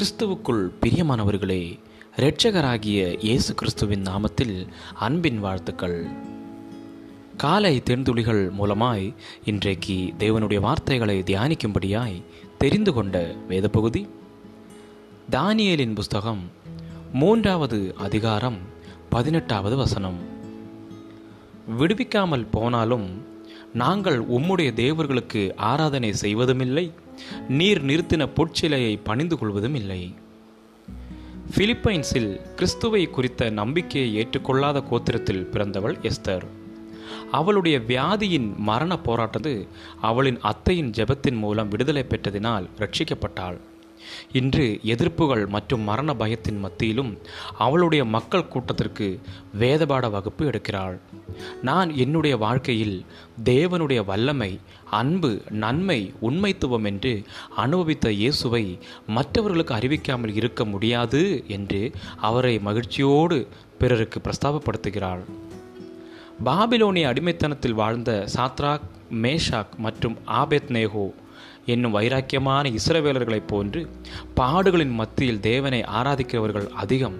[0.00, 1.78] கிறிஸ்துவுக்குள் பிரியமானவர்களே
[2.16, 6.06] இரட்சகராகிய இயேசு கிறிஸ்துவின் நாமத்தில் அன்பின் வாழ்த்துக்கள்.
[7.36, 12.22] காலை தென்துளிகள் மூலமாய் இன்றைக்கு தேவனுடைய வார்த்தைகளை தியானிக்கும்படியாய்
[12.58, 14.08] தெரிந்து கொண்ட வேத பகுதி
[15.30, 16.50] தானியலின் புஸ்தகம்
[17.12, 18.58] மூன்றாவது அதிகாரம்
[19.08, 20.18] பதினெட்டாவது வசனம்.
[21.78, 23.24] விடுவிக்காமல் போனாலும்
[23.74, 26.92] நாங்கள் உம்முடைய தேவர்களுக்கு ஆராதனை செய்வதுமில்லை
[27.48, 30.14] நீர் நிறுத்தின பொற்சிலையை பணிந்து கொள்வதும் இல்லை
[31.56, 36.46] பிலிப்பைன்ஸில் கிறிஸ்துவை குறித்த நம்பிக்கையை ஏற்றுக்கொள்ளாத கோத்திரத்தில் பிறந்தவள் எஸ்தர்.
[37.30, 39.68] அவளுடைய வியாதியின் மரண போராட்டது
[40.00, 43.56] அவளின் அத்தையின் ஜெபத்தின் மூலம் விடுதலை பெற்றதினால் ரட்சிக்கப்பட்டாள்.
[44.32, 47.18] இன்று எதிர்ப்புகள் மற்றும் மரண பயத்தின் மத்தியிலும்
[47.58, 49.20] அவளுடைய மக்கள் கூட்டத்திற்கு
[49.58, 50.98] வேதபாட வகுப்பு எடுக்கிறாள்.
[51.62, 53.04] நான் என்னுடைய வாழ்க்கையில்
[53.44, 57.22] தேவனுடைய வல்லமை அன்பு நன்மை உண்மைத்துவம் என்று
[57.56, 63.48] அனுபவித்த இயேசுவை மற்றவர்களுக்கு அறிவிக்காமல் இருக்க முடியாது என்று அவரை மகிழ்ச்சியோடு
[63.78, 65.24] பிறருக்கு பிரஸ்தாபப்படுத்துகிறாள்.
[66.44, 71.14] பாபிலோனிய அடிமைத்தனத்தில் வாழ்ந்த சாத்ராக் மேஷாக் மற்றும் ஆபெத் நேகோ
[71.70, 73.88] என்னும் வைராக்கியமான இஸ்ரவேலர்களைப் போன்று
[74.36, 77.18] பாடுகளின் மத்தியில் தேவனை ஆராதிக்கிறவர்கள் அதிகம்.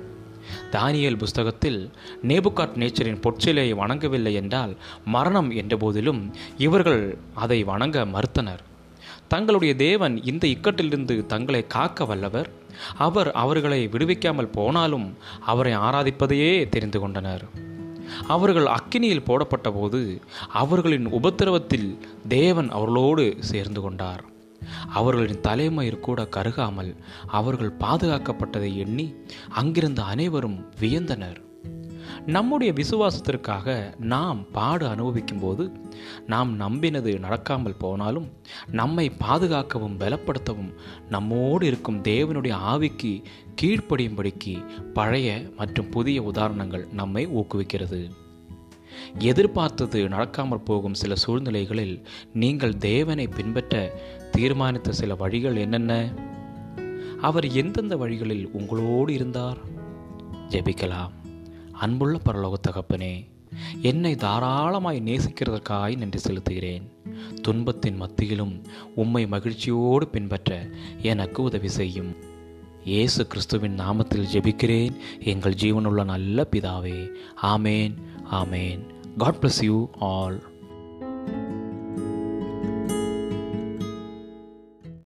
[0.72, 1.90] தானியல் புஸ்தகத்தில்
[2.22, 8.62] நேபுகாட் நேச்சரின் பொற்சிலையை வணங்கவில்லை என்றால் மரணம் என்ற போதிலும் இவர்கள் அதை வணங்க மறுத்தனர்.
[9.28, 12.50] தங்களுடைய தேவன் இந்த இக்கட்டிலிருந்து தங்களை காக்க வல்லவர்.
[12.96, 17.44] அவர் அவர்களை விடுவிக்காமல் போனாலும் அவரை ஆராதிப்பதையே தெரிந்து கொண்டனர்.
[18.26, 20.20] அவர்கள் அக்கினியில் போடப்பட்டபோது
[20.52, 24.24] அவர்களின் உபத்திரவத்தில் தேவன் அவர்களோடு சேர்ந்து கொண்டார்.
[24.86, 29.14] அவர்களின் தலைமயிர் கூட கருகாமல் அவர்கள் பாதுகாக்கப்பட்டதை எண்ணி
[29.48, 31.48] அங்கிருந்த அனைவரும் வியந்தனர்.
[32.26, 35.72] நம்முடைய விசுவாசத்திற்காக நாம் பாடு அனுபவிக்கும் போது
[36.26, 38.28] நாம் நம்பினது நடக்காமல் போனாலும்
[38.70, 40.74] நம்மை பாதுகாக்கவும் பலப்படுத்தவும்
[41.08, 43.24] நம்மோடு இருக்கும் தேவனுடைய ஆவிக்கு
[43.62, 48.10] கீழ்ப்படியும்படிக்கு பழைய மற்றும் புதிய உதாரணங்கள் நம்மை ஊக்குவிக்கிறது.
[49.18, 53.92] எதிர்பார்த்தது நடக்காமல் போகும் சில சூழ்நிலைகளில் நீங்கள் தேவனை பின்பற்ற
[54.36, 56.14] தீர்மானித்த சில வழிகள் என்னென்ன?
[57.20, 59.58] அவர் எந்தெந்த வழிகளில் உங்களோடு இருந்தார்?
[60.48, 61.10] ஜெபிக்கலாம்.
[61.72, 63.26] அன்புள்ள பரலோக தகப்பனே
[63.82, 66.82] என்னை தாராளமாய் நேசிக்கிறதற்காய் நன்றி செலுத்துகிறேன்.
[67.42, 68.62] துன்பத்தின் மத்தியிலும்
[68.94, 70.68] உம்மை மகிழ்ச்சியோடு பின்பற்ற
[71.02, 72.16] எனக்கு உதவி செய்யும்.
[72.84, 74.96] இயேசு கிறிஸ்துவின் நாமத்தில் ஜெபிக்கிறேன்.
[75.20, 77.08] எங்கள் ஜீவனுள்ள நல்ல பிதாவே
[77.42, 77.94] ஆமேன்
[78.30, 78.80] ஆமேன்.
[79.18, 80.49] God bless you all